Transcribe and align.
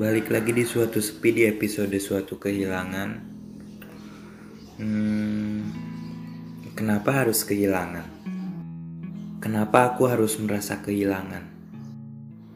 Balik 0.00 0.32
lagi 0.32 0.56
di 0.56 0.64
suatu 0.64 0.96
sepi 0.96 1.28
di 1.28 1.42
episode 1.44 1.92
suatu 2.00 2.40
kehilangan. 2.40 3.10
Hmm, 4.80 5.60
kenapa 6.72 7.20
harus 7.20 7.44
kehilangan? 7.44 8.08
Kenapa 9.44 9.92
aku 9.92 10.08
harus 10.08 10.40
merasa 10.40 10.80
kehilangan 10.80 11.44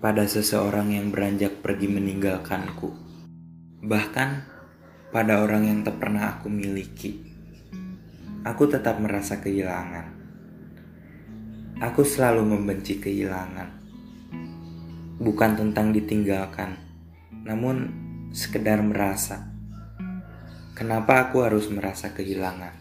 pada 0.00 0.25
seseorang 0.25 0.96
yang 0.96 1.12
beranjak 1.12 1.61
pergi 1.61 1.84
meninggalkanku? 1.84 2.96
Bahkan 3.84 4.29
pada 5.12 5.45
orang 5.45 5.68
yang 5.68 5.84
tak 5.84 6.00
pernah 6.00 6.40
aku 6.40 6.48
miliki. 6.48 7.29
Aku 8.40 8.72
tetap 8.72 8.96
merasa 9.04 9.45
kehilangan. 9.45 10.17
Aku 11.76 12.08
selalu 12.08 12.56
membenci 12.56 12.96
kehilangan. 12.96 13.68
Bukan 15.20 15.50
tentang 15.61 15.92
ditinggalkan 15.92 16.93
namun 17.44 17.93
sekedar 18.32 18.80
merasa. 18.80 19.53
Kenapa 20.75 21.29
aku 21.29 21.44
harus 21.44 21.70
merasa 21.70 22.11
kehilangan 22.11 22.75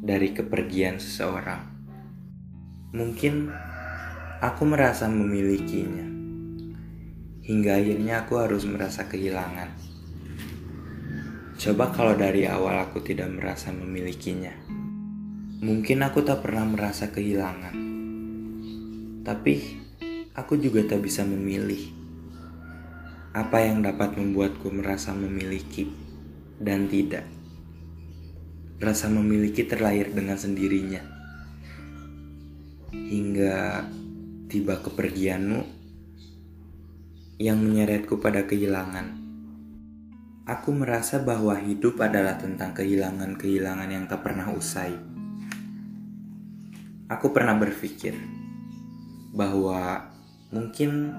dari 0.00 0.32
kepergian 0.32 0.96
seseorang? 0.96 1.66
Mungkin 2.96 3.52
aku 4.40 4.62
merasa 4.64 5.10
memilikinya, 5.10 6.08
hingga 7.44 7.76
akhirnya 7.76 8.24
aku 8.24 8.40
harus 8.40 8.64
merasa 8.64 9.04
kehilangan. 9.10 9.76
Coba 11.60 11.92
kalau 11.92 12.16
dari 12.16 12.48
awal 12.48 12.80
aku 12.80 13.04
tidak 13.04 13.28
merasa 13.28 13.68
memilikinya, 13.68 14.56
mungkin 15.60 16.00
aku 16.00 16.24
tak 16.24 16.40
pernah 16.40 16.64
merasa 16.64 17.12
kehilangan. 17.12 17.76
Tapi 19.20 19.54
aku 20.32 20.56
juga 20.56 20.80
tak 20.88 21.04
bisa 21.04 21.20
memilih 21.28 21.99
apa 23.30 23.62
yang 23.62 23.78
dapat 23.78 24.18
membuatku 24.18 24.74
merasa 24.74 25.14
memiliki 25.14 25.86
dan 26.58 26.90
tidak. 26.90 27.22
Rasa 28.82 29.06
memiliki 29.06 29.62
terlahir 29.62 30.10
dengan 30.10 30.34
sendirinya. 30.34 30.98
Hingga 32.90 33.86
tiba 34.50 34.82
kepergianmu 34.82 35.62
yang 37.38 37.62
menyeretku 37.62 38.18
pada 38.18 38.42
kehilangan. 38.50 39.14
Aku 40.50 40.74
merasa 40.74 41.22
bahwa 41.22 41.54
hidup 41.54 42.02
adalah 42.02 42.34
tentang 42.34 42.74
kehilangan-kehilangan 42.74 43.86
yang 43.94 44.10
tak 44.10 44.26
pernah 44.26 44.50
usai. 44.50 44.90
Aku 47.06 47.30
pernah 47.30 47.54
berpikir 47.54 48.18
bahwa 49.30 50.10
mungkin 50.50 51.14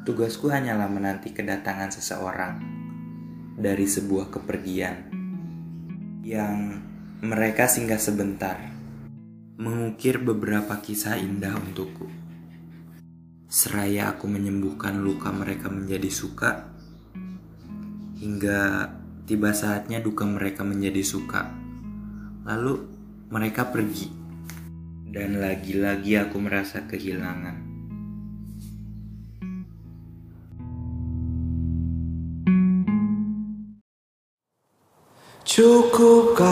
Tugasku 0.00 0.48
hanyalah 0.48 0.88
menanti 0.88 1.28
kedatangan 1.28 1.92
seseorang 1.92 2.56
dari 3.60 3.84
sebuah 3.84 4.32
kepergian 4.32 5.12
yang 6.24 6.80
mereka 7.20 7.68
singgah 7.68 8.00
sebentar, 8.00 8.56
mengukir 9.60 10.16
beberapa 10.16 10.80
kisah 10.80 11.20
indah 11.20 11.52
untukku. 11.52 12.08
Seraya 13.44 14.16
aku 14.16 14.24
menyembuhkan 14.24 15.04
luka 15.04 15.28
mereka 15.36 15.68
menjadi 15.68 16.08
suka, 16.08 16.72
hingga 18.16 18.88
tiba 19.28 19.52
saatnya 19.52 20.00
duka 20.00 20.24
mereka 20.24 20.64
menjadi 20.64 21.04
suka. 21.04 21.44
Lalu 22.48 22.88
mereka 23.28 23.68
pergi, 23.68 24.08
dan 25.12 25.36
lagi-lagi 25.36 26.16
aku 26.16 26.40
merasa 26.40 26.88
kehilangan. 26.88 27.69
Cukupkanlah 35.50 36.46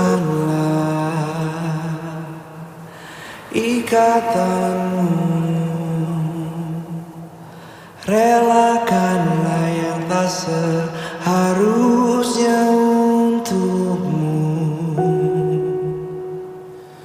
ikatanmu. 3.54 5.06
Relakanlah 8.10 9.64
yang 9.70 10.02
tak 10.10 10.26
seharusnya 10.26 11.78
untukmu. 12.74 14.34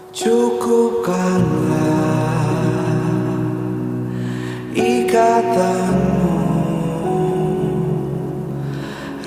Cukupkanlah 0.10 1.54
ikatanmu. 4.74 6.42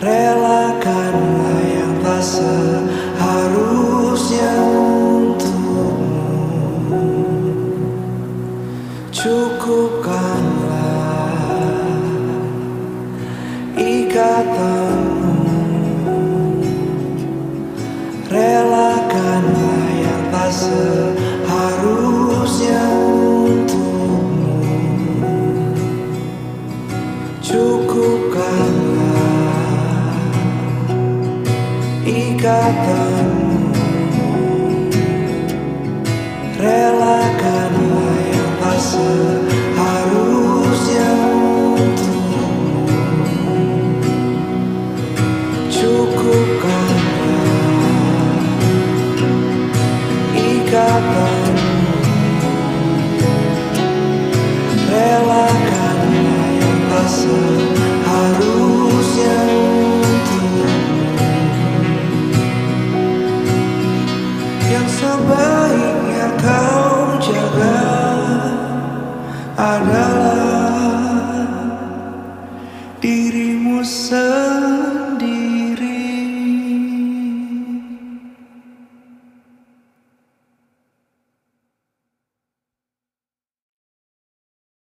Relakanlah 0.03 0.66
seharusnya 2.27 3.63
untukmu. 4.67 5.87
Cukupkanlah 9.15 10.86
ikatan 32.47 33.27
Relakanlah 36.57 38.17
yang 38.33 38.53
tak 38.63 38.79
seharusnya 38.81 40.25
untukmu. 41.77 42.49
Cukupkanlah 45.69 46.97
ikatanmu. 50.33 51.99
Relakanlah 54.87 56.47
yang 56.57 56.79
tak 56.89 57.11
seharusnya 57.11 57.86
sebaiknya 65.07 66.27
kau 66.43 67.15
jaga 67.23 67.79
adalah 69.55 70.36